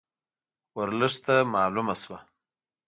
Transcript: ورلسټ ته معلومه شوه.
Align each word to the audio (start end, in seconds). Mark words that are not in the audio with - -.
ورلسټ 0.77 1.19
ته 1.25 1.35
معلومه 1.53 1.95
شوه. 2.01 2.19